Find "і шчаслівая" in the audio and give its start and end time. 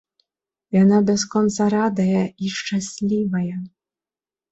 2.47-3.55